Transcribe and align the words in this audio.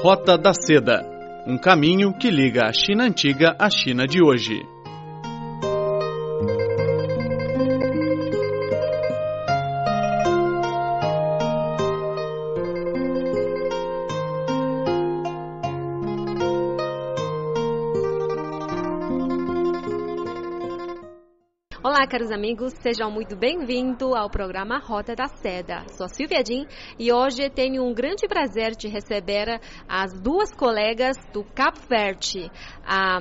Rota 0.00 0.38
da 0.38 0.52
Seda 0.54 1.04
um 1.44 1.58
caminho 1.58 2.12
que 2.12 2.30
liga 2.30 2.66
a 2.66 2.72
China 2.72 3.04
antiga 3.04 3.56
à 3.58 3.68
China 3.68 4.06
de 4.06 4.22
hoje. 4.22 4.62
Caros 22.08 22.30
amigos, 22.30 22.72
sejam 22.80 23.10
muito 23.10 23.36
bem-vindos 23.36 24.14
ao 24.14 24.30
programa 24.30 24.78
Rota 24.78 25.14
da 25.14 25.28
Seda. 25.28 25.84
Sou 25.90 26.08
Silvia 26.08 26.42
Din 26.42 26.64
e 26.98 27.12
hoje 27.12 27.50
tenho 27.50 27.84
um 27.84 27.92
grande 27.92 28.26
prazer 28.26 28.74
de 28.74 28.88
receber 28.88 29.60
as 29.86 30.18
duas 30.18 30.50
colegas 30.54 31.18
do 31.34 31.44
Cabo 31.44 31.78
Verde, 31.86 32.50
a 32.82 33.18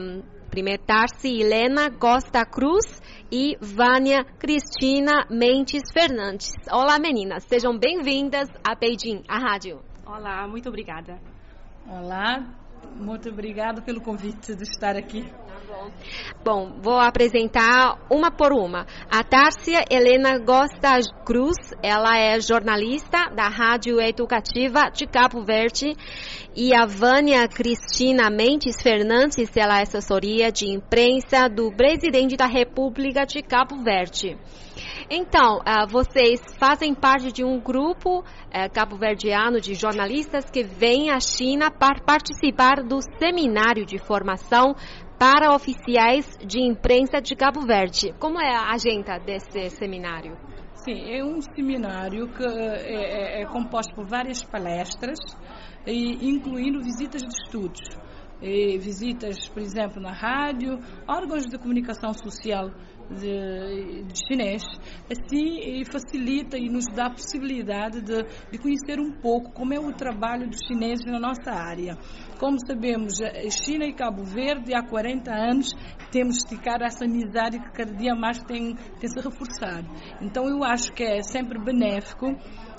primeira 0.49 0.81
Tarsi 0.81 1.41
Helena 1.41 1.91
Costa 1.91 2.45
Cruz 2.45 3.01
e 3.29 3.57
Vânia 3.59 4.23
Cristina 4.39 5.27
Mendes 5.29 5.83
Fernandes. 5.91 6.53
Olá, 6.71 6.97
meninas, 6.97 7.43
sejam 7.43 7.77
bem-vindas 7.77 8.47
a 8.65 8.73
Beijing, 8.73 9.21
a 9.27 9.37
rádio. 9.37 9.81
Olá, 10.05 10.47
muito 10.47 10.69
obrigada. 10.69 11.19
Olá, 11.85 12.41
muito 12.95 13.27
obrigada 13.27 13.81
pelo 13.81 13.99
convite 13.99 14.55
de 14.55 14.63
estar 14.63 14.95
aqui. 14.95 15.29
Bom, 16.43 16.79
vou 16.81 16.97
apresentar 16.97 17.97
uma 18.09 18.31
por 18.31 18.53
uma. 18.53 18.85
A 19.11 19.21
Tárcia 19.23 19.83
Helena 19.91 20.39
Costa 20.39 20.99
Cruz, 21.25 21.57
ela 21.83 22.17
é 22.17 22.39
jornalista 22.39 23.29
da 23.35 23.49
Rádio 23.49 23.99
Educativa 23.99 24.89
de 24.89 25.05
Cabo 25.05 25.43
Verde. 25.43 25.93
E 26.55 26.73
a 26.73 26.85
Vânia 26.85 27.47
Cristina 27.47 28.29
Mendes 28.29 28.81
Fernandes, 28.81 29.55
ela 29.55 29.79
é 29.79 29.83
assessoria 29.83 30.51
de 30.51 30.67
imprensa 30.67 31.49
do 31.49 31.71
presidente 31.71 32.37
da 32.37 32.47
República 32.47 33.25
de 33.25 33.41
Cabo 33.41 33.83
Verde. 33.83 34.37
Então, 35.09 35.59
uh, 35.59 35.87
vocês 35.87 36.41
fazem 36.59 36.93
parte 36.93 37.31
de 37.31 37.43
um 37.43 37.59
grupo 37.59 38.19
uh, 38.19 38.23
cabo-verdiano 38.73 39.61
de 39.61 39.73
jornalistas 39.73 40.49
que 40.49 40.63
vem 40.63 41.09
à 41.11 41.19
China 41.19 41.71
para 41.71 42.01
participar 42.01 42.83
do 42.83 42.99
seminário 43.17 43.85
de 43.85 43.97
formação 43.97 44.75
para 45.19 45.53
oficiais 45.55 46.37
de 46.45 46.59
imprensa 46.59 47.19
de 47.19 47.35
Cabo 47.35 47.61
Verde. 47.61 48.13
Como 48.19 48.39
é 48.39 48.55
a 48.55 48.71
agenda 48.71 49.17
desse 49.17 49.69
seminário? 49.71 50.37
Sim, 50.75 51.11
é 51.11 51.23
um 51.23 51.41
seminário 51.41 52.27
que 52.27 52.45
é, 52.45 53.39
é, 53.39 53.41
é 53.41 53.45
composto 53.47 53.93
por 53.95 54.05
várias 54.05 54.43
palestras, 54.43 55.17
incluindo 55.85 56.79
visitas 56.81 57.21
de 57.23 57.33
estudos. 57.43 57.81
E 58.39 58.77
visitas, 58.77 59.49
por 59.49 59.63
exemplo, 59.63 59.99
na 59.99 60.13
rádio, 60.13 60.77
órgãos 61.07 61.47
de 61.47 61.57
comunicação 61.57 62.13
social 62.13 62.69
de, 63.09 64.03
de 64.03 64.27
chinês, 64.27 64.63
assim 65.09 65.83
facilita 65.85 66.57
e 66.57 66.69
nos 66.69 66.85
dá 66.93 67.07
a 67.07 67.09
possibilidade 67.09 68.01
de, 68.01 68.23
de 68.51 68.57
conhecer 68.57 68.99
um 68.99 69.11
pouco 69.11 69.51
como 69.51 69.73
é 69.73 69.79
o 69.79 69.93
trabalho 69.93 70.47
dos 70.47 70.59
chineses 70.67 71.05
na 71.05 71.19
nossa 71.19 71.51
área. 71.51 71.97
Como 72.39 72.57
sabemos, 72.65 73.15
China 73.63 73.85
e 73.85 73.93
Cabo 73.93 74.23
Verde 74.23 74.73
há 74.73 74.83
40 74.83 75.31
anos 75.31 75.73
temos 76.11 76.37
esticado 76.37 76.83
essa 76.83 77.05
amizade 77.05 77.59
que 77.59 77.71
cada 77.71 77.93
dia 77.93 78.15
mais 78.15 78.41
tem, 78.43 78.75
tem 78.99 79.09
se 79.09 79.19
reforçado. 79.19 79.87
Então 80.21 80.47
eu 80.47 80.63
acho 80.63 80.91
que 80.93 81.03
é 81.03 81.21
sempre 81.21 81.59
benéfico 81.59 82.27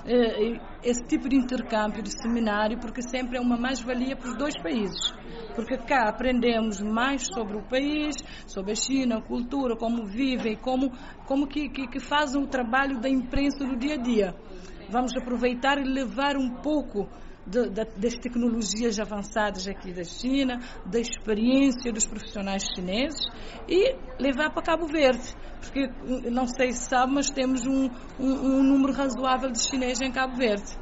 eh, 0.06 0.58
esse 0.82 1.02
tipo 1.04 1.28
de 1.28 1.36
intercâmbio, 1.36 2.02
de 2.02 2.10
seminário, 2.10 2.78
porque 2.78 3.02
sempre 3.02 3.38
é 3.38 3.40
uma 3.40 3.56
mais-valia 3.56 4.16
para 4.16 4.28
os 4.30 4.36
dois 4.36 4.54
países. 4.60 5.12
Porque 5.54 5.76
cá 5.76 6.08
aprendemos 6.08 6.80
mais 6.80 7.26
sobre 7.26 7.56
o 7.56 7.62
país, 7.62 8.14
sobre 8.46 8.72
a 8.72 8.74
China, 8.74 9.18
a 9.18 9.22
cultura, 9.22 9.76
como 9.76 10.06
vivem, 10.06 10.56
como, 10.56 10.92
como 11.26 11.46
que, 11.46 11.68
que, 11.68 11.88
que 11.88 12.00
fazem 12.00 12.42
o 12.42 12.46
trabalho 12.46 13.00
da 13.00 13.08
imprensa 13.08 13.66
no 13.66 13.76
dia 13.76 13.94
a 13.94 13.98
dia. 13.98 14.34
Vamos 14.88 15.16
aproveitar 15.16 15.78
e 15.78 15.84
levar 15.84 16.36
um 16.36 16.62
pouco 16.62 17.08
das 17.48 18.18
tecnologias 18.18 18.98
avançadas 19.00 19.66
aqui 19.66 19.92
da 19.92 20.04
China, 20.04 20.60
da 20.84 21.00
experiência 21.00 21.92
dos 21.92 22.06
profissionais 22.06 22.64
chineses 22.74 23.26
e 23.68 23.96
levar 24.18 24.50
para 24.50 24.62
Cabo 24.62 24.86
Verde. 24.86 25.34
Porque, 25.60 25.88
não 26.30 26.46
sei 26.46 26.72
se 26.72 26.88
sabe, 26.88 27.14
mas 27.14 27.30
temos 27.30 27.66
um, 27.66 27.90
um, 28.18 28.30
um 28.30 28.62
número 28.62 28.92
razoável 28.92 29.50
de 29.50 29.60
chineses 29.60 30.00
em 30.00 30.12
Cabo 30.12 30.36
Verde. 30.36 30.76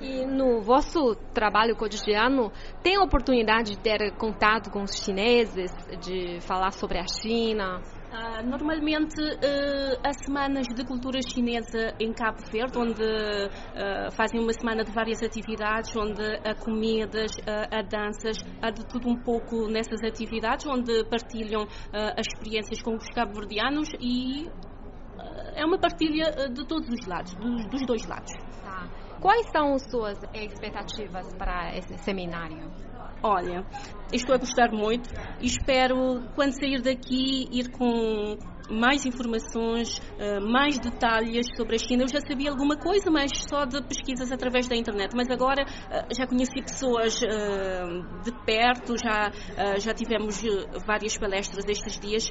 E 0.00 0.24
no 0.26 0.62
vosso 0.62 1.16
trabalho 1.34 1.74
cotidiano, 1.74 2.52
tem 2.82 2.96
a 2.96 3.02
oportunidade 3.02 3.72
de 3.72 3.78
ter 3.78 4.12
contato 4.16 4.70
com 4.70 4.82
os 4.82 4.94
chineses, 4.94 5.72
de 6.00 6.38
falar 6.40 6.70
sobre 6.70 6.98
a 6.98 7.06
China? 7.06 7.82
Uh, 8.08 8.42
normalmente 8.48 9.20
uh, 9.20 10.00
há 10.02 10.12
semanas 10.24 10.66
de 10.68 10.82
cultura 10.82 11.20
chinesa 11.20 11.94
em 12.00 12.10
Cabo 12.10 12.38
Verde, 12.50 12.78
onde 12.78 13.02
uh, 13.02 14.10
fazem 14.12 14.40
uma 14.40 14.52
semana 14.54 14.82
de 14.82 14.90
várias 14.90 15.22
atividades, 15.22 15.94
onde 15.94 16.22
há 16.42 16.54
comidas, 16.54 17.30
há 17.46 17.82
danças, 17.82 18.38
há 18.62 18.70
de 18.70 18.86
tudo 18.86 19.10
um 19.10 19.16
pouco 19.16 19.68
nessas 19.68 20.02
atividades, 20.02 20.66
onde 20.66 21.04
partilham 21.04 21.66
as 21.92 22.26
experiências 22.32 22.80
com 22.80 22.94
os 22.94 23.06
cabo-verdianos 23.10 23.88
e 24.00 24.48
é 25.54 25.64
uma 25.64 25.78
partilha 25.78 26.48
de 26.48 26.66
todos 26.66 26.88
os 26.88 27.06
lados, 27.06 27.34
dos, 27.34 27.66
dos 27.66 27.86
dois 27.86 28.06
lados. 28.06 28.32
Tá. 28.62 28.88
Quais 29.20 29.46
são 29.50 29.74
as 29.74 29.82
suas 29.90 30.18
expectativas 30.32 31.34
para 31.34 31.76
esse 31.76 31.96
seminário? 31.98 32.70
Olha, 33.22 33.64
estou 34.12 34.34
a 34.34 34.38
gostar 34.38 34.70
muito 34.70 35.10
e 35.40 35.46
espero, 35.46 36.22
quando 36.34 36.52
sair 36.52 36.80
daqui, 36.80 37.48
ir 37.50 37.70
com 37.70 38.38
mais 38.70 39.06
informações, 39.06 40.00
eh, 40.18 40.38
mais 40.40 40.78
detalhes 40.78 41.46
sobre 41.56 41.76
a 41.76 41.78
China. 41.78 42.04
Eu 42.04 42.08
já 42.08 42.20
sabia 42.20 42.50
alguma 42.50 42.76
coisa, 42.76 43.10
mas 43.10 43.30
só 43.48 43.64
de 43.64 43.82
pesquisas 43.82 44.30
através 44.30 44.68
da 44.68 44.76
internet. 44.76 45.14
Mas 45.16 45.28
agora 45.30 45.64
eh, 45.90 46.06
já 46.16 46.26
conheci 46.26 46.60
pessoas 46.60 47.20
eh, 47.22 48.02
de 48.22 48.32
perto, 48.44 48.94
já, 49.02 49.30
já 49.78 49.94
tivemos 49.94 50.42
várias 50.86 51.16
palestras 51.18 51.64
estes 51.66 51.98
dias 51.98 52.30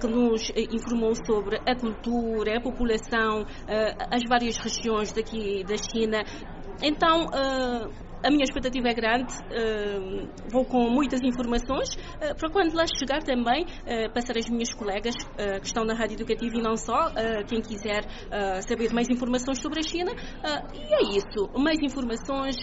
que 0.00 0.06
nos 0.06 0.50
informou 0.72 1.14
sobre 1.14 1.60
a 1.66 1.74
cultura, 1.74 2.58
a 2.58 2.60
população, 2.60 3.46
as 4.10 4.22
várias 4.28 4.56
regiões 4.58 5.12
daqui 5.12 5.64
da 5.64 5.76
China. 5.76 6.22
Então, 6.82 7.26
a 8.22 8.30
minha 8.30 8.44
expectativa 8.44 8.88
é 8.88 8.94
grande, 8.94 9.32
uh, 9.34 10.28
vou 10.48 10.64
com 10.64 10.90
muitas 10.90 11.20
informações, 11.22 11.94
uh, 11.94 12.34
para 12.36 12.50
quando 12.50 12.74
lá 12.74 12.84
chegar 12.98 13.22
também 13.22 13.64
uh, 13.64 14.12
passar 14.12 14.36
as 14.36 14.48
minhas 14.48 14.72
colegas 14.74 15.14
que 15.60 15.66
estão 15.66 15.84
na 15.84 15.94
Rádio 15.94 16.14
Educativa 16.14 16.56
e 16.56 16.62
não 16.62 16.76
só, 16.76 17.10
quem 17.46 17.60
quiser 17.60 18.02
saber 18.62 18.92
mais 18.92 19.08
informações 19.08 19.60
sobre 19.60 19.80
a 19.80 19.82
China. 19.82 20.12
e 20.74 20.94
é 20.94 21.16
isso, 21.16 21.50
mais 21.58 21.78
informações, 21.80 22.56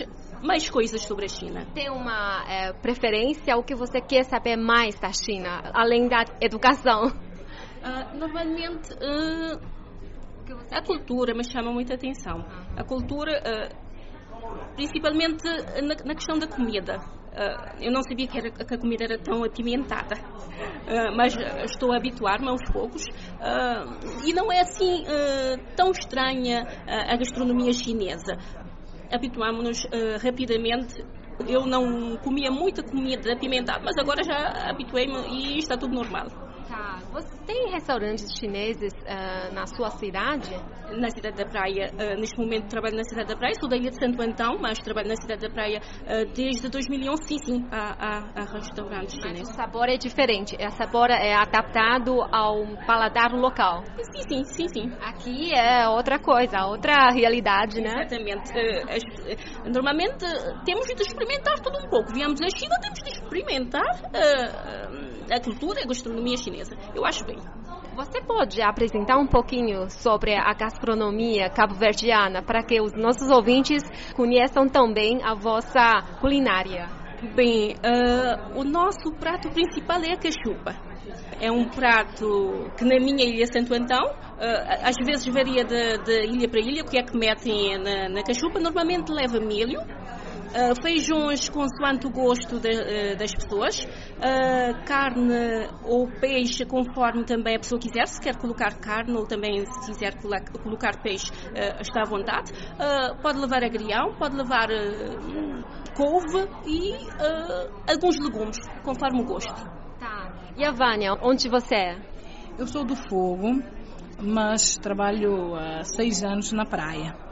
mais 0.43 0.69
coisas 0.69 1.01
sobre 1.01 1.25
a 1.25 1.27
China. 1.27 1.65
Tem 1.73 1.89
uma 1.89 2.73
preferência, 2.81 3.55
o 3.57 3.63
que 3.63 3.75
você 3.75 3.99
quer 4.01 4.23
saber 4.23 4.55
mais 4.55 4.99
da 4.99 5.11
China, 5.11 5.71
além 5.73 6.07
da 6.07 6.23
educação? 6.41 7.11
normalmente, 8.15 8.89
a 10.71 10.81
cultura 10.81 11.33
me 11.33 11.43
chama 11.43 11.71
muita 11.71 11.95
atenção. 11.95 12.45
A 12.75 12.83
cultura 12.83 13.41
principalmente 14.75 15.43
na, 15.81 15.95
na 16.05 16.15
questão 16.15 16.37
da 16.37 16.47
comida. 16.47 16.97
Uh, 17.37 17.83
eu 17.83 17.91
não 17.91 18.01
sabia 18.01 18.27
que, 18.27 18.37
era, 18.37 18.49
que, 18.49 18.73
a 18.73 18.77
comida 18.79 19.03
era 19.03 19.19
tão 19.19 19.43
apimentada, 19.43 20.15
uh, 20.15 21.15
mas 21.15 21.35
estou 21.65 21.91
a 21.91 21.97
habituar-me 21.97 22.49
aos 22.49 22.63
poucos. 22.71 23.03
Uh, 23.03 24.25
e 24.25 24.33
não 24.33 24.51
é 24.51 24.61
assim 24.61 25.03
tão 25.75 25.91
estranha 25.91 26.65
a 26.87 27.15
gastronomia 27.15 27.71
chinesa. 27.73 28.37
Habituámos-nos 29.11 29.87
rapidamente. 30.21 31.05
Eu 31.47 31.67
não 31.67 32.17
comia 32.17 32.49
muita 32.49 32.81
comida 32.81 33.31
apimentada, 33.31 33.79
mas 33.83 33.95
agora 33.99 34.23
já 34.23 34.69
habituei-me 34.69 35.19
e 35.29 35.59
está 35.59 35.77
tudo 35.77 35.93
normal. 35.93 36.46
Você 37.11 37.37
tem 37.45 37.71
restaurantes 37.71 38.25
chineses 38.39 38.93
uh, 38.93 39.53
na 39.53 39.65
sua 39.65 39.89
cidade? 39.91 40.55
Na 40.91 41.09
cidade 41.09 41.37
da 41.37 41.45
Praia, 41.45 41.91
uh, 41.93 42.19
neste 42.19 42.37
momento 42.37 42.67
trabalho 42.69 42.95
na 42.95 43.03
cidade 43.03 43.29
da 43.29 43.35
Praia, 43.35 43.53
sou 43.59 43.69
da 43.69 43.75
ilha 43.75 43.89
de 43.89 43.99
Santo 43.99 44.21
Antão, 44.21 44.57
mas 44.59 44.79
trabalho 44.79 45.07
na 45.07 45.15
cidade 45.15 45.41
da 45.41 45.49
Praia 45.49 45.79
uh, 45.79 46.33
desde 46.33 46.69
2011. 46.69 47.23
Sim, 47.23 47.37
sim, 47.39 47.67
há, 47.71 47.95
há, 47.99 48.41
há 48.41 48.45
restaurantes 48.45 49.15
chineses. 49.15 49.47
Mas 49.47 49.49
o 49.49 49.53
sabor 49.53 49.89
é 49.89 49.97
diferente, 49.97 50.55
o 50.55 50.71
sabor 50.71 51.09
é 51.09 51.33
adaptado 51.33 52.21
ao 52.31 52.65
paladar 52.85 53.31
local. 53.33 53.83
Sim, 54.11 54.21
sim, 54.29 54.43
sim, 54.43 54.67
sim. 54.67 54.91
Aqui 55.01 55.53
é 55.53 55.87
outra 55.89 56.19
coisa, 56.19 56.65
outra 56.65 57.11
realidade, 57.11 57.81
né? 57.81 58.05
Exatamente. 58.05 58.51
normalmente 59.65 60.25
temos 60.65 60.85
de 60.85 61.01
experimentar 61.01 61.59
tudo 61.59 61.77
um 61.79 61.89
pouco. 61.89 62.13
Viemos 62.13 62.39
à 62.41 62.49
China, 62.57 62.75
temos 62.81 62.99
de 62.99 63.09
experimentar 63.09 63.85
a 65.31 65.39
cultura 65.41 65.79
e 65.79 65.83
a 65.83 65.87
gastronomia 65.87 66.37
chinesa. 66.37 66.76
Eu 66.95 67.05
acho 67.05 67.23
bem. 67.25 67.37
Você 67.95 68.21
pode 68.21 68.61
apresentar 68.61 69.17
um 69.17 69.25
pouquinho 69.25 69.89
sobre 69.89 70.35
a 70.35 70.53
gastronomia 70.53 71.49
cabo-verdiana 71.49 72.43
para 72.43 72.61
que 72.61 72.79
os 72.79 72.93
nossos 72.93 73.29
ouvintes 73.31 73.81
conheçam 74.15 74.69
também 74.69 75.19
a 75.23 75.33
vossa 75.33 76.03
culinária? 76.21 76.87
Bem, 77.35 77.73
uh, 77.73 78.59
o 78.59 78.63
nosso 78.63 79.11
prato 79.19 79.49
principal 79.49 79.99
é 80.03 80.13
a 80.13 80.17
cachupa. 80.17 80.75
É 81.41 81.51
um 81.51 81.65
prato 81.67 82.69
que 82.77 82.85
na 82.85 82.99
minha 82.99 83.25
ilha 83.25 83.47
Santo 83.47 83.73
Antão, 83.73 84.05
uh, 84.05 84.83
às 84.83 84.95
vezes 85.03 85.25
varia 85.33 85.63
de, 85.63 85.97
de, 86.03 86.25
ilha 86.27 86.47
para 86.47 86.59
ilha, 86.59 86.83
o 86.83 86.85
que 86.85 86.99
é 86.99 87.01
que 87.01 87.17
metem 87.17 87.79
na, 87.79 88.09
na 88.09 88.23
cachupa. 88.23 88.59
Normalmente 88.59 89.11
leva 89.11 89.39
milho, 89.39 89.79
Uh, 90.47 90.81
feijões 90.81 91.49
consoante 91.49 92.07
o 92.07 92.09
gosto 92.09 92.59
de, 92.59 92.69
uh, 92.69 93.17
das 93.17 93.33
pessoas, 93.33 93.83
uh, 93.83 94.85
carne 94.85 95.67
ou 95.83 96.07
peixe 96.21 96.65
conforme 96.65 97.25
também 97.25 97.57
a 97.57 97.59
pessoa 97.59 97.79
quiser, 97.79 98.07
se 98.07 98.21
quer 98.21 98.35
colocar 98.37 98.79
carne 98.79 99.15
ou 99.17 99.27
também 99.27 99.65
se 99.65 99.91
quiser 99.91 100.13
colocar 100.63 101.01
peixe 101.01 101.31
está 101.81 102.01
à 102.01 102.05
vontade. 102.05 102.51
pode 103.21 103.39
levar 103.39 103.63
agrião, 103.63 104.15
pode 104.17 104.35
levar 104.35 104.67
couve 105.95 106.47
e 106.65 106.95
alguns 107.89 108.17
legumes, 108.19 108.57
conforme 108.83 109.21
o 109.21 109.25
gosto. 109.25 109.53
Tá. 109.99 110.53
E 110.55 110.63
a 110.65 110.71
Vânia, 110.71 111.13
onde 111.21 111.49
você 111.49 111.75
é? 111.75 111.97
Eu 112.57 112.67
sou 112.67 112.83
do 112.83 112.95
Fogo, 112.95 113.61
mas 114.21 114.77
trabalho 114.77 115.55
há 115.55 115.83
seis 115.83 116.23
anos 116.23 116.51
na 116.51 116.65
praia. 116.65 117.26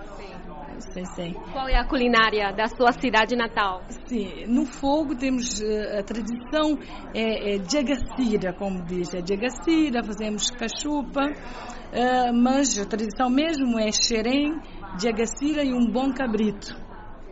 Qual 1.51 1.67
é 1.69 1.77
a 1.77 1.85
culinária 1.85 2.51
da 2.51 2.67
sua 2.67 2.91
cidade 2.91 3.35
natal? 3.35 3.83
Sim, 4.07 4.45
no 4.47 4.65
fogo 4.65 5.15
temos 5.15 5.61
eh, 5.61 5.99
a 5.99 6.03
tradição 6.03 6.77
é, 7.13 7.55
é 7.55 7.59
jagacira, 7.59 8.53
como 8.53 8.83
diz, 8.83 9.13
é 9.13 9.19
jagacira, 9.25 10.03
fazemos 10.03 10.49
cachupa, 10.51 11.21
uh, 11.25 12.33
mas 12.33 12.77
a 12.77 12.85
tradição 12.85 13.29
mesmo 13.29 13.79
é 13.79 13.91
xerém, 13.91 14.59
jagacira 14.99 15.63
e 15.63 15.73
um 15.73 15.89
bom 15.91 16.13
cabrito. 16.13 16.75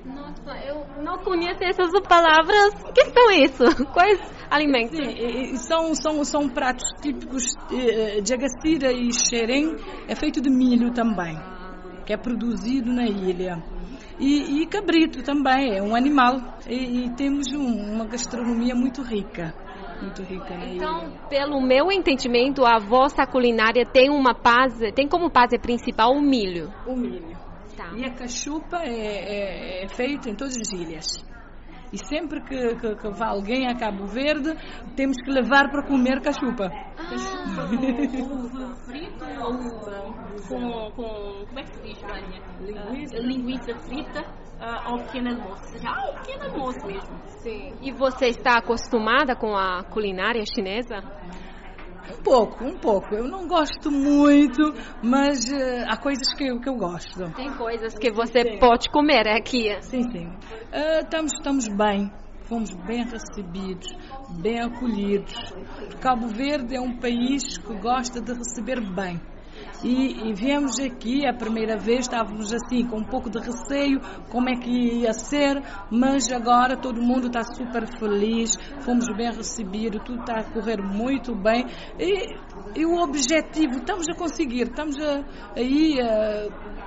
Nossa, 0.05 0.57
eu 0.65 0.85
não 1.03 1.17
conheço 1.19 1.63
essas 1.63 1.91
palavras. 2.07 2.73
O 2.83 2.93
que 2.93 3.05
são 3.05 3.31
isso? 3.31 3.85
Quais 3.93 4.19
alimentos? 4.49 4.97
Sim, 4.97 5.55
são, 5.57 5.95
são, 5.95 6.23
são 6.23 6.49
pratos 6.49 6.89
típicos. 7.01 7.43
Eh, 7.71 8.21
Jagacira 8.25 8.91
e 8.91 9.11
xerém 9.13 9.75
é 10.07 10.15
feito 10.15 10.41
de 10.41 10.49
milho 10.49 10.91
também 10.91 11.52
que 12.05 12.13
é 12.13 12.17
produzido 12.17 12.91
na 12.91 13.05
ilha. 13.05 13.61
E, 14.19 14.61
e 14.61 14.67
cabrito 14.67 15.23
também, 15.23 15.77
é 15.77 15.81
um 15.81 15.95
animal. 15.95 16.39
E, 16.67 17.05
e 17.05 17.09
temos 17.15 17.51
um, 17.53 17.93
uma 17.93 18.05
gastronomia 18.05 18.75
muito 18.75 19.01
rica. 19.01 19.53
Muito 20.01 20.21
rica 20.23 20.57
na 20.57 20.65
então, 20.65 21.07
ilha. 21.07 21.19
pelo 21.29 21.61
meu 21.61 21.91
entendimento, 21.91 22.65
a 22.65 22.77
vossa 22.77 23.25
culinária 23.25 23.85
tem 23.85 24.09
uma 24.09 24.33
base, 24.33 24.91
tem 24.91 25.07
como 25.07 25.29
base 25.29 25.57
principal 25.57 26.11
o 26.11 26.21
milho. 26.21 26.71
O 26.85 26.95
milho. 26.95 27.35
Tá. 27.75 27.91
E 27.95 28.05
a 28.05 28.13
cachupa 28.13 28.77
é, 28.83 29.81
é, 29.81 29.85
é 29.85 29.87
feita 29.87 30.29
em 30.29 30.35
todas 30.35 30.55
as 30.57 30.71
ilhas. 30.71 31.32
E 31.93 31.97
sempre 32.07 32.41
que, 32.41 32.75
que, 32.75 32.95
que 32.95 33.09
vai 33.11 33.29
alguém 33.29 33.67
a 33.67 33.75
Cabo 33.77 34.07
Verde, 34.07 34.55
temos 34.95 35.15
que 35.23 35.29
levar 35.29 35.69
para 35.69 35.85
comer 35.85 36.19
cachupa. 36.21 36.71
Uva 38.19 38.75
frita 38.77 39.25
ou 39.39 39.53
uva 39.53 40.01
com, 40.49 40.91
com. 40.95 41.45
Como 41.45 41.59
é 41.59 41.63
que 41.63 41.75
se 41.75 41.83
diz, 41.83 42.01
Vânia? 42.01 42.41
Linguiça. 42.61 43.15
Uh, 43.15 43.21
linguiça 43.21 43.75
frita 43.87 44.21
uh, 44.21 44.91
ao 44.91 44.97
pequeno 45.03 45.29
almoço. 45.29 45.77
Já 45.77 45.95
ao 45.95 46.13
pequeno 46.15 46.43
almoço 46.45 46.87
mesmo. 46.87 47.21
Sim. 47.43 47.73
E 47.79 47.91
você 47.91 48.25
está 48.25 48.57
acostumada 48.57 49.35
com 49.35 49.55
a 49.55 49.83
culinária 49.83 50.43
chinesa? 50.51 50.97
Um 52.09 52.21
pouco, 52.21 52.63
um 52.65 52.77
pouco. 52.77 53.15
Eu 53.15 53.27
não 53.27 53.47
gosto 53.47 53.89
muito, 53.91 54.73
mas 55.01 55.49
uh, 55.49 55.85
há 55.87 55.97
coisas 55.97 56.33
que 56.33 56.45
eu, 56.45 56.59
que 56.59 56.67
eu 56.67 56.75
gosto. 56.75 57.31
Tem 57.33 57.53
coisas 57.53 57.93
que 57.97 58.11
você 58.11 58.41
sim. 58.41 58.59
pode 58.59 58.89
comer 58.89 59.27
aqui. 59.27 59.75
Sim, 59.81 60.11
sim. 60.11 60.27
Uh, 60.27 61.01
estamos, 61.01 61.33
estamos 61.33 61.67
bem. 61.67 62.11
Fomos 62.43 62.71
bem 62.71 63.05
recebidos, 63.05 63.87
bem 64.41 64.59
acolhidos. 64.59 65.33
Cabo 66.01 66.27
Verde 66.27 66.75
é 66.75 66.81
um 66.81 66.99
país 66.99 67.57
que 67.57 67.73
gosta 67.75 68.19
de 68.19 68.33
receber 68.33 68.81
bem. 68.81 69.19
E, 69.83 70.29
e 70.29 70.33
viemos 70.33 70.79
aqui, 70.79 71.27
a 71.27 71.33
primeira 71.33 71.77
vez 71.77 72.01
estávamos 72.01 72.53
assim, 72.53 72.85
com 72.87 72.97
um 72.97 73.03
pouco 73.03 73.29
de 73.29 73.39
receio, 73.39 73.99
como 74.29 74.49
é 74.49 74.53
que 74.53 74.71
ia 74.71 75.13
ser, 75.13 75.61
mas 75.91 76.31
agora 76.31 76.77
todo 76.77 77.01
mundo 77.01 77.27
está 77.27 77.43
super 77.43 77.85
feliz, 77.99 78.57
fomos 78.81 79.05
bem 79.15 79.31
recebidos, 79.31 80.01
tudo 80.03 80.21
está 80.21 80.39
a 80.39 80.43
correr 80.43 80.81
muito 80.81 81.35
bem. 81.35 81.65
E, 81.99 82.79
e 82.79 82.85
o 82.85 82.95
objetivo, 83.01 83.77
estamos 83.77 84.07
a 84.07 84.15
conseguir, 84.15 84.63
estamos 84.63 84.95
a, 84.99 85.23
aí 85.55 85.99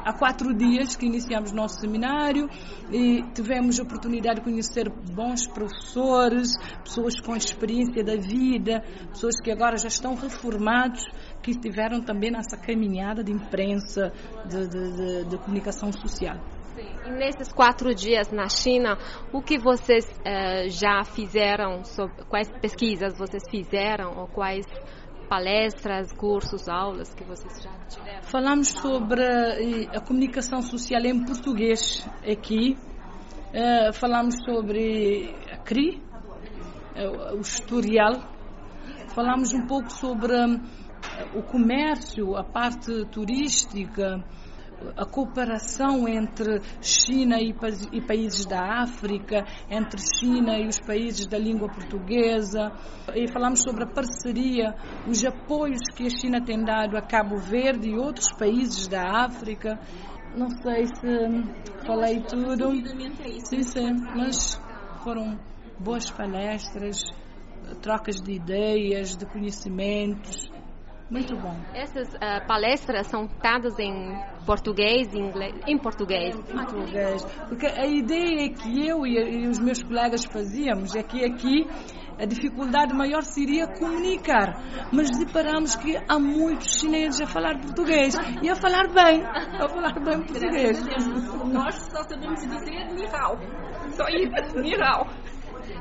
há 0.04 0.12
quatro 0.12 0.54
dias 0.54 0.96
que 0.96 1.06
iniciamos 1.06 1.52
nosso 1.52 1.80
seminário 1.80 2.48
e 2.92 3.22
tivemos 3.34 3.80
a 3.80 3.82
oportunidade 3.82 4.36
de 4.36 4.44
conhecer 4.44 4.88
bons 4.88 5.46
professores, 5.48 6.52
pessoas 6.84 7.20
com 7.20 7.34
experiência 7.36 8.04
da 8.04 8.16
vida, 8.16 8.82
pessoas 9.10 9.34
que 9.42 9.50
agora 9.50 9.76
já 9.76 9.88
estão 9.88 10.14
reformados 10.14 11.04
que 11.46 11.52
estiveram 11.52 12.00
também 12.00 12.28
nessa 12.28 12.56
caminhada 12.56 13.22
de 13.22 13.30
imprensa, 13.30 14.12
de, 14.46 14.66
de, 14.66 14.96
de, 14.96 15.24
de 15.30 15.38
comunicação 15.38 15.92
social. 15.92 16.36
E 16.76 17.10
nesses 17.10 17.52
quatro 17.52 17.94
dias 17.94 18.32
na 18.32 18.48
China, 18.48 18.98
o 19.32 19.40
que 19.40 19.56
vocês 19.56 20.04
eh, 20.24 20.68
já 20.68 21.04
fizeram, 21.04 21.84
sobre, 21.84 22.24
quais 22.24 22.50
pesquisas 22.60 23.16
vocês 23.16 23.44
fizeram 23.48 24.18
ou 24.18 24.26
quais 24.26 24.66
palestras, 25.28 26.12
cursos, 26.12 26.68
aulas 26.68 27.14
que 27.14 27.22
vocês 27.22 27.62
já 27.62 27.72
tiveram? 27.86 28.22
Falamos 28.24 28.68
sobre 28.68 29.22
eh, 29.22 29.96
a 29.96 30.00
comunicação 30.00 30.60
social 30.62 31.00
em 31.02 31.24
português 31.24 32.04
aqui. 32.28 32.76
Uh, 33.54 33.92
falamos 33.92 34.34
sobre 34.44 35.32
a 35.50 35.56
CRI, 35.58 36.02
uh, 36.96 37.36
o 37.36 37.40
historial. 37.40 38.34
Falamos 39.14 39.54
um 39.54 39.64
pouco 39.66 39.90
sobre 39.90 40.34
o 41.34 41.42
comércio, 41.42 42.36
a 42.36 42.44
parte 42.44 43.04
turística, 43.06 44.22
a 44.96 45.04
cooperação 45.06 46.06
entre 46.06 46.60
China 46.80 47.40
e, 47.40 47.54
e, 47.92 48.00
países 48.00 48.44
da 48.44 48.82
África, 48.82 49.44
entre 49.70 50.00
China 50.18 50.58
e 50.58 50.66
os 50.66 50.78
países 50.80 51.26
da 51.26 51.38
língua 51.38 51.68
portuguesa. 51.68 52.72
E 53.14 53.30
falamos 53.30 53.62
sobre 53.62 53.84
a 53.84 53.86
parceria, 53.86 54.74
os 55.06 55.24
apoios 55.24 55.80
que 55.94 56.06
a 56.06 56.10
China 56.10 56.44
tem 56.44 56.62
dado 56.62 56.96
a 56.96 57.02
Cabo 57.02 57.38
Verde 57.38 57.90
e 57.90 57.96
outros 57.96 58.30
países 58.32 58.86
da 58.86 59.24
África. 59.24 59.78
Não 60.36 60.50
sei 60.50 60.86
se 60.86 61.86
falei 61.86 62.20
tudo. 62.20 62.72
Sim, 63.44 63.62
sim, 63.62 63.92
mas 64.14 64.60
foram 65.02 65.38
boas 65.78 66.10
palestras, 66.10 67.02
trocas 67.80 68.16
de 68.16 68.32
ideias, 68.32 69.16
de 69.16 69.24
conhecimentos 69.24 70.55
muito 71.10 71.36
bom. 71.36 71.54
Essas 71.72 72.08
uh, 72.14 72.46
palestras 72.46 73.06
são 73.06 73.28
dadas 73.42 73.78
em 73.78 74.14
português, 74.44 75.14
em 75.14 75.28
inglês, 75.28 75.54
em 75.66 75.78
português. 75.78 76.36
Em 76.36 76.42
português. 76.42 77.24
Porque 77.48 77.66
a 77.66 77.86
ideia 77.86 78.52
que 78.52 78.86
eu 78.88 79.06
e, 79.06 79.44
e 79.44 79.48
os 79.48 79.58
meus 79.58 79.82
colegas 79.82 80.24
fazíamos 80.24 80.96
é 80.96 81.02
que 81.02 81.24
aqui 81.24 81.66
a 82.18 82.24
dificuldade 82.24 82.94
maior 82.94 83.22
seria 83.22 83.66
comunicar. 83.66 84.62
Mas 84.92 85.10
deparamos 85.10 85.76
que 85.76 85.96
há 86.08 86.18
muitos 86.18 86.80
chineses 86.80 87.20
a 87.20 87.26
falar 87.26 87.60
português 87.60 88.14
e 88.42 88.48
a 88.48 88.56
falar 88.56 88.88
bem, 88.88 89.22
a 89.24 89.68
falar 89.68 89.94
bem 90.00 90.22
português. 90.22 90.82
Nós 91.52 91.74
só 91.74 92.02
sabemos 92.04 92.40
dizer 92.40 92.86
ni 92.94 93.06
hao. 93.06 93.38
Só 93.92 94.04
isso, 94.08 94.58
ni 94.60 94.74
hao. 94.74 95.06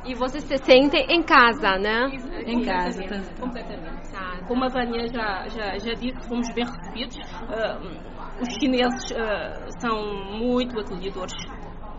E 0.05 0.13
você 0.15 0.39
se 0.39 0.57
sente 0.57 0.97
em 0.97 1.23
casa, 1.23 1.77
né? 1.77 2.07
Em 2.45 2.63
casa, 2.63 3.01
completamente. 3.39 4.11
Tá. 4.11 4.39
Como 4.47 4.63
a 4.63 4.69
Vânia 4.69 5.07
já, 5.07 5.47
já, 5.47 5.77
já 5.77 5.93
disse, 5.93 6.27
fomos 6.27 6.47
bem 6.53 6.65
recebidos. 6.65 7.17
Uh, 7.17 8.41
os 8.41 8.53
chineses 8.59 9.11
uh, 9.11 9.79
são 9.79 10.37
muito 10.37 10.79
acolhedores. 10.79 11.33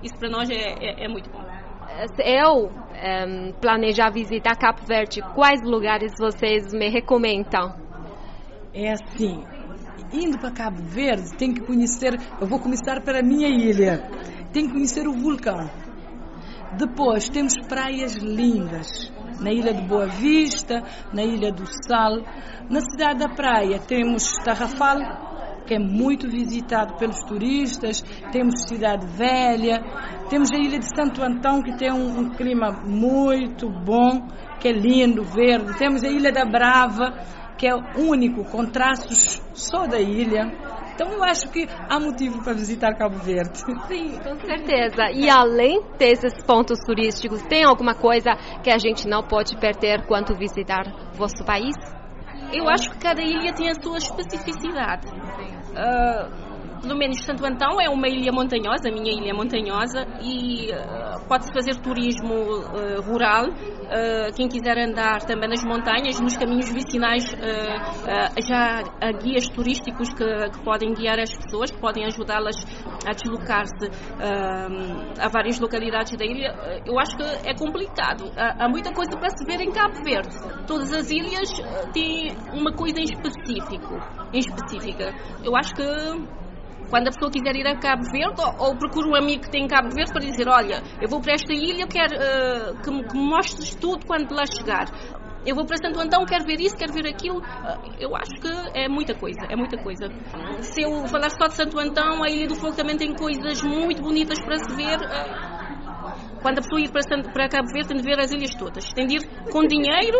Isso 0.02 0.16
para 0.18 0.28
nós 0.28 0.48
é, 0.50 0.54
é, 0.54 1.04
é 1.04 1.08
muito 1.08 1.30
bom. 1.30 1.44
Se 2.14 2.22
eu 2.22 2.68
um, 2.68 3.52
planejar 3.60 4.10
visitar 4.10 4.54
Cabo 4.56 4.84
Verde, 4.86 5.22
quais 5.34 5.62
lugares 5.62 6.12
vocês 6.18 6.72
me 6.72 6.90
recomendam? 6.90 7.74
É 8.74 8.92
assim, 8.92 9.42
indo 10.12 10.38
para 10.38 10.52
Cabo 10.52 10.82
Verde, 10.82 11.34
tem 11.36 11.54
que 11.54 11.60
conhecer, 11.60 12.14
eu 12.40 12.46
vou 12.46 12.58
começar 12.60 13.00
para 13.02 13.20
a 13.20 13.22
minha 13.22 13.48
ilha, 13.48 13.98
tem 14.52 14.66
que 14.66 14.72
conhecer 14.72 15.06
o 15.06 15.12
vulcão. 15.12 15.70
Depois 16.76 17.28
temos 17.30 17.54
praias 17.66 18.14
lindas. 18.16 19.10
Na 19.40 19.50
Ilha 19.52 19.72
de 19.72 19.82
Boa 19.82 20.06
Vista, 20.06 20.82
na 21.12 21.22
Ilha 21.22 21.50
do 21.50 21.64
Sal. 21.86 22.18
Na 22.70 22.80
cidade 22.80 23.20
da 23.20 23.28
praia 23.28 23.78
temos 23.78 24.32
Tarrafal, 24.44 24.98
que 25.66 25.74
é 25.74 25.78
muito 25.78 26.28
visitado 26.28 26.96
pelos 26.96 27.22
turistas. 27.22 28.02
Temos 28.30 28.68
Cidade 28.68 29.06
Velha. 29.06 29.82
Temos 30.28 30.50
a 30.52 30.56
Ilha 30.56 30.78
de 30.78 30.88
Santo 30.94 31.22
Antão, 31.22 31.62
que 31.62 31.76
tem 31.76 31.90
um, 31.92 32.18
um 32.18 32.30
clima 32.30 32.72
muito 32.84 33.68
bom, 33.70 34.26
que 34.60 34.68
é 34.68 34.72
lindo, 34.72 35.24
verde. 35.24 35.78
Temos 35.78 36.02
a 36.02 36.08
Ilha 36.08 36.32
da 36.32 36.44
Brava, 36.44 37.12
que 37.56 37.66
é 37.66 37.74
único, 37.98 38.44
com 38.44 38.66
traços 38.66 39.42
só 39.54 39.86
da 39.86 39.98
ilha. 39.98 40.75
Então 40.96 41.12
eu 41.12 41.22
acho 41.22 41.50
que 41.50 41.68
há 41.90 42.00
motivo 42.00 42.42
para 42.42 42.54
visitar 42.54 42.94
Cabo 42.94 43.18
Verde. 43.18 43.58
Sim, 43.86 44.18
com 44.18 44.40
certeza. 44.40 45.10
E 45.12 45.28
além 45.28 45.82
desses 45.98 46.42
pontos 46.42 46.78
turísticos, 46.86 47.42
tem 47.42 47.64
alguma 47.64 47.94
coisa 47.94 48.30
que 48.64 48.70
a 48.70 48.78
gente 48.78 49.06
não 49.06 49.22
pode 49.22 49.54
perder 49.58 50.06
quando 50.06 50.34
visitar 50.34 50.84
vosso 51.12 51.44
país? 51.44 51.74
Eu 52.50 52.66
acho 52.70 52.90
que 52.90 52.98
cada 52.98 53.22
ilha 53.22 53.52
tem 53.52 53.68
a 53.68 53.74
sua 53.74 53.98
especificidade. 53.98 55.06
Uh, 55.08 56.55
pelo 56.86 56.98
menos 56.98 57.22
Santo 57.24 57.44
Antão 57.44 57.80
é 57.80 57.90
uma 57.90 58.08
ilha 58.08 58.30
montanhosa, 58.32 58.88
a 58.88 58.92
minha 58.92 59.12
ilha 59.12 59.30
é 59.30 59.34
montanhosa 59.34 60.06
e 60.22 60.70
uh, 60.70 61.26
pode-se 61.28 61.52
fazer 61.52 61.74
turismo 61.82 62.34
uh, 62.34 63.02
rural. 63.02 63.48
Uh, 63.48 64.34
quem 64.36 64.48
quiser 64.48 64.78
andar 64.78 65.22
também 65.22 65.48
nas 65.48 65.64
montanhas, 65.64 66.20
nos 66.20 66.36
caminhos 66.36 66.72
vicinais, 66.72 67.24
já 68.48 68.82
há 69.00 69.12
guias 69.12 69.48
turísticos 69.48 70.08
que, 70.10 70.24
que, 70.50 70.64
podem 70.64 70.92
guiar 70.92 71.18
as 71.18 71.34
pessoas, 71.34 71.70
que 71.70 71.80
podem 71.80 72.04
ajudá-las 72.04 72.56
a 73.06 73.12
deslocar-se 73.12 73.88
a 75.20 75.28
várias 75.28 75.58
localidades 75.60 76.16
da 76.16 76.24
ilha. 76.24 76.82
Eu 76.84 76.98
acho 76.98 77.16
que 77.16 77.48
é 77.48 77.54
complicado. 77.54 78.30
Há, 78.36 78.64
há, 78.64 78.68
muita 78.68 78.92
coisa 78.92 79.12
para 79.12 79.30
se 79.30 79.44
ver 79.44 79.60
em 79.60 79.70
Cabo 79.70 80.02
Verde. 80.02 80.36
Todas 80.66 80.92
as 80.92 81.10
ilhas 81.10 81.48
têm 81.92 82.36
uma 82.52 82.72
coisa 82.72 82.98
em 82.98 83.04
específico, 83.04 83.94
em 84.32 84.38
específica. 84.38 85.14
Eu 85.44 85.56
acho 85.56 85.74
que 85.74 85.82
quando 86.90 87.08
a 87.08 87.10
pessoa 87.10 87.30
quiser 87.30 87.56
ir 87.56 87.66
a 87.66 87.76
Cabo 87.76 88.02
Verde, 88.10 88.40
ou, 88.40 88.68
ou 88.68 88.76
procura 88.76 89.08
um 89.08 89.16
amigo 89.16 89.42
que 89.42 89.50
tem 89.50 89.66
Cabo 89.66 89.88
Verde 89.90 90.12
para 90.12 90.20
dizer, 90.20 90.48
olha, 90.48 90.82
eu 91.00 91.08
vou 91.08 91.20
para 91.20 91.34
esta 91.34 91.52
ilha, 91.52 91.86
quero 91.86 92.14
uh, 92.14 92.82
que, 92.82 92.90
me, 92.90 93.04
que, 93.04 93.16
me 93.16 93.24
mostres 93.24 93.74
tudo 93.74 94.06
quando 94.06 94.32
lá 94.32 94.44
chegar. 94.46 94.86
Eu 95.44 95.54
vou 95.54 95.64
para 95.64 95.76
Santo 95.76 96.00
Antão, 96.00 96.24
quero 96.24 96.44
ver 96.44 96.60
isso, 96.60 96.76
quero 96.76 96.92
ver 96.92 97.06
aquilo. 97.06 97.38
Uh, 97.38 97.94
eu 98.00 98.14
acho 98.16 98.32
que 98.40 98.48
é 98.74 98.88
muita 98.88 99.14
coisa, 99.14 99.46
é 99.48 99.56
muita 99.56 99.76
coisa. 99.82 100.08
Se 100.60 100.82
eu 100.82 101.06
falar 101.08 101.30
só 101.30 101.46
de 101.46 101.54
Santo 101.54 101.78
Antão, 101.78 102.22
a 102.22 102.28
Ilha 102.28 102.48
do 102.48 102.56
Fogo 102.56 102.74
também 102.74 102.96
tem 102.96 103.14
coisas 103.14 103.62
muito 103.62 104.02
bonitas 104.02 104.40
para 104.40 104.58
se 104.58 104.74
ver. 104.74 104.98
Uh, 104.98 105.66
quando 106.42 106.58
a 106.58 106.62
pessoa 106.62 106.80
ir 106.80 106.90
para 106.90 107.48
Cabo 107.48 107.68
Verde, 107.72 107.88
tem 107.88 107.96
de 107.96 108.02
ver 108.02 108.20
as 108.20 108.30
ilhas 108.30 108.54
todas. 108.54 108.84
Tem 108.92 109.06
de 109.06 109.16
ir 109.16 109.50
com 109.50 109.62
dinheiro 109.66 110.18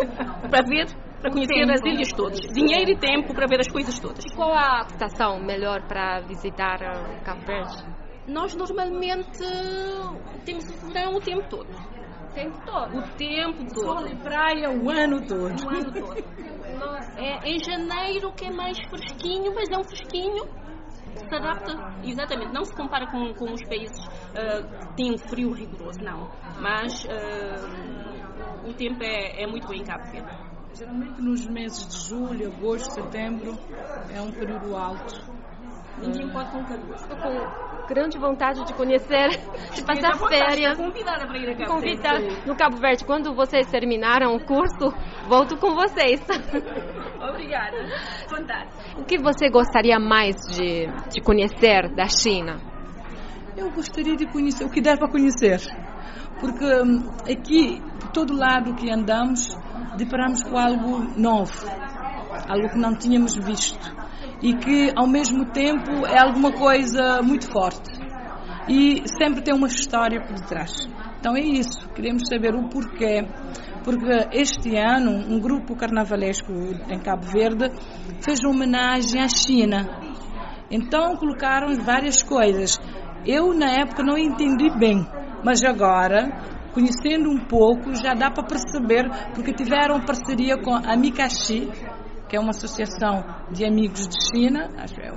para 0.49 0.61
ver 0.63 0.87
para 1.21 1.31
conhecer 1.31 1.53
tempo. 1.53 1.71
as 1.71 1.81
ilhas 1.81 2.13
todas. 2.13 2.39
Dinheiro 2.53 2.91
e 2.91 2.97
tempo 2.97 3.33
para 3.33 3.47
ver 3.47 3.59
as 3.59 3.67
coisas 3.67 3.99
todas. 3.99 4.23
E 4.25 4.35
qual 4.35 4.53
a 4.53 4.81
estação 4.89 5.39
melhor 5.39 5.87
para 5.87 6.21
visitar 6.21 6.79
Cabo 7.23 7.45
Verde? 7.45 7.83
Nós 8.27 8.55
normalmente 8.55 9.43
temos 10.45 10.65
o 10.65 10.87
verão 10.91 11.15
o 11.15 11.21
tempo 11.21 11.47
todo. 11.49 11.69
O 11.69 12.33
tempo 12.33 12.57
todo. 12.65 12.97
O 12.97 13.01
tempo 13.17 13.73
todo. 13.73 13.85
Sol 13.85 14.07
e 14.07 14.15
praia 14.15 14.69
o 14.69 14.89
ano 14.89 15.25
todo. 15.25 15.65
O 15.65 15.69
ano 15.69 15.91
todo. 15.93 16.17
é 17.17 17.49
em 17.49 17.59
janeiro 17.63 18.31
que 18.33 18.45
é 18.45 18.51
mais 18.51 18.77
fresquinho, 18.89 19.53
mas 19.55 19.69
é 19.71 19.77
um 19.77 19.83
fresquinho 19.83 20.45
se 21.17 21.35
adapta, 21.35 21.73
exatamente, 22.03 22.53
não 22.53 22.63
se 22.63 22.75
compara 22.75 23.07
com, 23.07 23.33
com 23.33 23.51
os 23.51 23.63
países 23.63 24.05
uh, 24.05 24.87
que 24.87 24.95
têm 24.95 25.13
um 25.13 25.17
frio 25.17 25.51
rigoroso, 25.51 25.99
não. 26.01 26.29
Mas 26.61 27.03
uh, 27.05 28.69
o 28.69 28.73
tempo 28.73 29.03
é, 29.03 29.43
é 29.43 29.47
muito 29.47 29.67
bom 29.67 29.73
em 29.73 29.83
Cabo 29.83 30.03
Verde. 30.11 30.56
Geralmente 30.77 31.19
nos 31.19 31.47
meses 31.47 31.87
de 31.87 32.07
julho, 32.07 32.53
agosto, 32.53 32.93
setembro 32.93 33.57
é 34.13 34.21
um 34.21 34.31
período 34.31 34.75
alto. 34.75 35.19
Ninguém 35.99 36.29
pode 36.29 36.51
com 36.51 36.63
calor. 36.65 36.95
Estou 36.95 37.17
com 37.17 37.87
grande 37.87 38.19
vontade 38.19 38.63
de 38.63 38.73
conhecer, 38.75 39.29
de 39.73 39.83
passar 39.83 40.15
férias. 40.29 40.77
Convidada 40.77 41.25
para 41.25 41.37
ir 41.39 41.49
a 41.49 41.55
Cabo 41.57 41.71
Convidada 41.71 42.27
no 42.45 42.55
Cabo 42.55 42.77
Verde. 42.77 43.05
Quando 43.05 43.33
vocês 43.33 43.65
terminaram 43.71 44.35
o 44.35 44.45
curso, 44.45 44.93
volto 45.27 45.57
com 45.57 45.73
vocês. 45.73 46.21
Obrigada. 47.27 47.77
Fantástico. 48.29 49.01
O 49.01 49.05
que 49.05 49.17
você 49.17 49.49
gostaria 49.49 49.97
mais 49.99 50.35
de, 50.55 50.85
de 51.11 51.21
conhecer 51.21 51.89
da 51.95 52.07
China? 52.07 52.61
Eu 53.57 53.71
gostaria 53.71 54.15
de 54.15 54.27
conhecer 54.27 54.63
o 54.63 54.69
que 54.69 54.79
der 54.79 54.99
para 54.99 55.09
conhecer. 55.09 55.59
Porque 56.39 56.63
hum, 56.63 57.09
aqui, 57.23 57.81
por 57.99 58.11
todo 58.11 58.37
lado 58.37 58.75
que 58.75 58.91
andamos, 58.91 59.57
deparamos 59.97 60.43
com 60.43 60.57
algo 60.57 61.19
novo, 61.19 61.65
algo 62.47 62.69
que 62.69 62.77
não 62.77 62.95
tínhamos 62.95 63.35
visto 63.35 63.95
e 64.41 64.53
que 64.53 64.91
ao 64.95 65.07
mesmo 65.07 65.45
tempo 65.51 66.05
é 66.05 66.19
alguma 66.19 66.51
coisa 66.51 67.21
muito 67.21 67.51
forte 67.51 67.91
e 68.67 69.03
sempre 69.17 69.41
tem 69.41 69.53
uma 69.53 69.67
história 69.67 70.21
por 70.21 70.35
detrás. 70.35 70.87
Então 71.19 71.35
é 71.35 71.41
isso, 71.41 71.89
queremos 71.89 72.27
saber 72.27 72.53
o 72.53 72.69
porquê. 72.69 73.25
Porque 73.83 74.27
este 74.33 74.75
ano 74.77 75.11
um 75.11 75.39
grupo 75.39 75.75
carnavalesco 75.75 76.51
em 76.89 76.99
Cabo 76.99 77.25
Verde 77.25 77.71
fez 78.21 78.39
uma 78.43 78.53
homenagem 78.53 79.21
à 79.21 79.29
China. 79.29 79.87
Então 80.69 81.15
colocaram 81.15 81.73
várias 81.83 82.21
coisas. 82.21 82.79
Eu 83.25 83.53
na 83.53 83.71
época 83.71 84.03
não 84.03 84.17
entendi 84.17 84.69
bem, 84.77 85.07
mas 85.43 85.63
agora 85.63 86.56
conhecendo 86.77 87.31
um 87.31 87.39
pouco, 87.39 87.95
já 87.95 88.13
dá 88.13 88.29
para 88.29 88.43
perceber, 88.43 89.09
porque 89.33 89.51
tiveram 89.51 89.99
parceria 89.99 90.61
com 90.61 90.75
a 90.75 90.95
Mikashi, 90.95 91.67
que 92.29 92.35
é 92.35 92.39
uma 92.39 92.51
associação 92.51 93.25
de 93.51 93.65
amigos 93.65 94.07
de 94.07 94.15
China, 94.29 94.69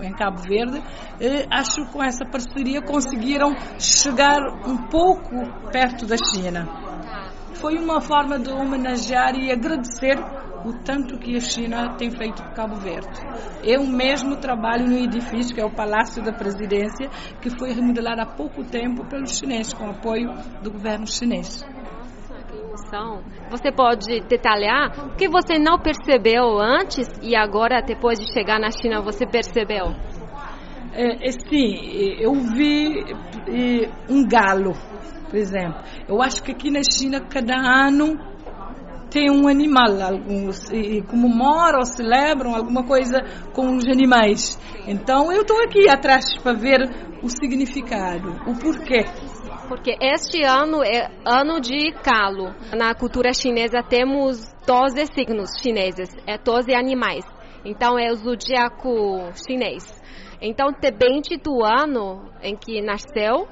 em 0.02 0.12
Cabo 0.14 0.40
Verde, 0.40 0.82
acho 1.50 1.84
que 1.84 1.92
com 1.92 2.02
essa 2.02 2.24
parceria 2.24 2.80
conseguiram 2.80 3.54
chegar 3.78 4.38
um 4.66 4.88
pouco 4.88 5.36
perto 5.70 6.06
da 6.06 6.16
China. 6.16 6.66
Foi 7.52 7.76
uma 7.76 8.00
forma 8.00 8.38
de 8.38 8.50
homenagear 8.50 9.36
e 9.36 9.52
agradecer 9.52 10.16
o 10.64 10.72
tanto 10.84 11.18
que 11.18 11.36
a 11.36 11.40
China 11.40 11.96
tem 11.96 12.10
feito 12.10 12.42
por 12.42 12.52
Cabo 12.52 12.76
Verde. 12.76 13.08
Eu 13.62 13.86
mesmo 13.86 14.36
trabalho 14.36 14.86
no 14.86 14.98
edifício, 14.98 15.54
que 15.54 15.60
é 15.60 15.64
o 15.64 15.70
Palácio 15.70 16.22
da 16.22 16.32
Presidência, 16.32 17.08
que 17.40 17.50
foi 17.50 17.72
remodelado 17.72 18.20
há 18.20 18.26
pouco 18.26 18.64
tempo 18.64 19.04
pelos 19.08 19.36
chineses, 19.36 19.72
com 19.72 19.88
apoio 19.88 20.30
do 20.62 20.70
governo 20.70 21.06
chinês. 21.06 21.64
Você 23.50 23.72
pode 23.72 24.20
detalhar 24.28 25.06
o 25.06 25.16
que 25.16 25.28
você 25.28 25.58
não 25.58 25.78
percebeu 25.78 26.58
antes 26.58 27.08
e 27.22 27.36
agora, 27.36 27.80
depois 27.80 28.18
de 28.18 28.32
chegar 28.32 28.58
na 28.58 28.70
China, 28.70 29.00
você 29.00 29.26
percebeu? 29.26 29.86
É, 30.92 31.28
é 31.28 31.32
sim, 31.32 31.74
eu 32.18 32.34
vi 32.34 33.04
um 34.08 34.26
galo, 34.26 34.72
por 35.28 35.36
exemplo. 35.36 35.80
Eu 36.08 36.20
acho 36.20 36.42
que 36.42 36.50
aqui 36.50 36.70
na 36.70 36.80
China, 36.82 37.20
cada 37.20 37.54
ano 37.54 38.29
tem 39.10 39.30
um 39.30 39.48
animal, 39.48 40.00
alguns, 40.00 40.70
e 40.70 41.02
comemoram, 41.02 41.82
celebram 41.82 42.54
alguma 42.54 42.84
coisa 42.84 43.18
com 43.52 43.76
os 43.76 43.86
animais. 43.86 44.58
Então 44.86 45.32
eu 45.32 45.42
estou 45.42 45.60
aqui 45.62 45.88
atrás 45.88 46.24
para 46.42 46.52
ver 46.52 46.80
o 47.22 47.28
significado, 47.28 48.30
o 48.46 48.56
porquê. 48.58 49.04
Porque 49.68 49.96
este 50.00 50.42
ano 50.42 50.82
é 50.82 51.08
ano 51.24 51.60
de 51.60 51.92
calo. 52.02 52.54
Na 52.76 52.94
cultura 52.94 53.32
chinesa 53.32 53.82
temos 53.82 54.52
12 54.66 55.06
signos 55.14 55.50
chineses, 55.60 56.08
é 56.26 56.38
12 56.38 56.74
animais. 56.74 57.24
Então 57.64 57.98
é 57.98 58.10
o 58.10 58.14
zodíaco 58.14 59.30
chinês. 59.46 59.84
Então 60.40 60.72
depende 60.80 61.36
do 61.36 61.62
ano 61.62 62.30
em 62.42 62.56
que 62.56 62.80
nasceu, 62.80 63.46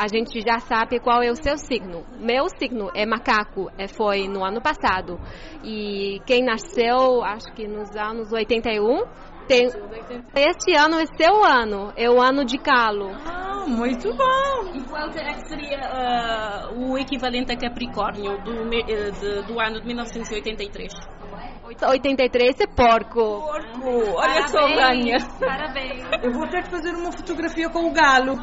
a 0.00 0.08
gente 0.08 0.40
já 0.40 0.58
sabe 0.60 0.98
qual 0.98 1.22
é 1.22 1.30
o 1.30 1.34
seu 1.34 1.58
signo. 1.58 2.06
Meu 2.18 2.48
signo 2.58 2.90
é 2.94 3.04
macaco, 3.04 3.70
é, 3.76 3.86
foi 3.86 4.26
no 4.28 4.42
ano 4.42 4.58
passado. 4.62 5.20
E 5.62 6.22
quem 6.24 6.42
nasceu, 6.42 7.22
acho 7.22 7.52
que 7.52 7.68
nos 7.68 7.94
anos 7.94 8.32
81, 8.32 9.04
tem, 9.46 9.66
este 10.34 10.74
ano 10.74 10.98
é 10.98 11.04
seu 11.04 11.44
ano, 11.44 11.92
é 11.98 12.08
o 12.08 12.18
ano 12.18 12.46
de 12.46 12.56
calo. 12.56 13.10
Ah, 13.26 13.66
muito 13.68 14.08
bom! 14.16 14.72
E 14.74 14.82
qual 14.88 15.10
é 15.10 15.34
seria 15.44 16.70
uh, 16.72 16.92
o 16.92 16.96
equivalente 16.96 17.52
a 17.52 17.56
Capricórnio 17.58 18.42
do, 18.42 18.52
uh, 18.52 18.70
de, 18.70 19.42
do 19.46 19.60
ano 19.60 19.82
de 19.82 19.86
1983? 19.86 21.19
83 21.82 22.60
é 22.60 22.66
porco. 22.66 23.40
Porco, 23.40 24.16
olha 24.16 24.48
só, 24.48 24.60
Vânia. 24.60 25.18
Parabéns. 25.38 26.04
Eu 26.22 26.32
vou 26.32 26.48
ter 26.48 26.62
que 26.64 26.70
fazer 26.70 26.94
uma 26.94 27.12
fotografia 27.12 27.68
com 27.68 27.86
o 27.86 27.92
galo. 27.92 28.36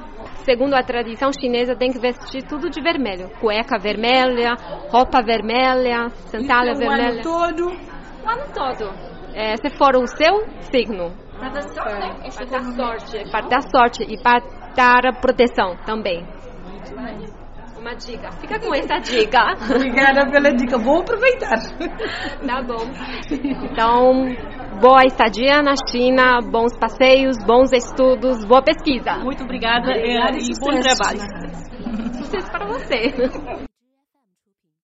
Segundo 0.46 0.74
a 0.76 0.84
tradição 0.84 1.30
chinesa, 1.32 1.76
tem 1.76 1.92
que 1.92 2.00
vestir 2.00 2.44
tudo 2.44 2.70
de 2.70 2.82
vermelho. 2.82 3.30
Cueca 3.40 3.78
vermelha, 3.78 4.56
roupa 4.90 5.22
vermelha, 5.22 6.10
sandália 6.28 6.72
então, 6.72 6.88
vermelha. 6.88 7.22
O 7.24 7.30
ano 7.30 7.56
todo? 7.56 7.66
O 7.68 8.30
ano 8.30 8.44
todo. 8.54 9.18
É, 9.36 9.56
se 9.58 9.70
for 9.78 9.96
o 9.96 10.08
seu 10.08 10.46
signo. 10.72 11.12
Para 11.38 11.50
dar 11.50 11.62
sorte. 11.62 12.38
Para 12.38 12.46
dar 12.46 12.64
sorte. 12.64 13.32
Para 13.32 13.48
dar 13.48 13.62
sorte 13.62 14.04
e 14.04 14.22
para 14.22 14.40
dar 14.76 15.22
proteção 15.22 15.76
também. 15.86 16.26
Uma 17.80 17.94
dica. 17.94 18.32
Fica 18.42 18.60
com 18.60 18.74
essa 18.74 18.98
dica. 19.00 19.40
Obrigada 19.76 20.30
pela 20.32 20.52
dica. 20.52 20.78
Vou 20.78 21.02
aproveitar. 21.02 21.58
Tá 22.46 22.62
bom. 22.64 22.90
Então, 23.72 24.36
boa 24.82 25.04
estadia 25.06 25.62
na 25.62 25.74
China, 25.90 26.40
bons 26.42 26.76
passeios, 26.78 27.38
bons 27.46 27.72
estudos, 27.72 28.44
boa 28.46 28.62
pesquisa. 28.62 29.16
Muito 29.24 29.44
obrigada, 29.44 29.90
obrigada 29.92 30.38
e, 30.38 30.46
e 30.46 30.60
bom 30.60 30.80
trabalho. 30.80 31.20
Sucesso 32.14 32.52
para 32.52 32.66
você. 32.66 33.67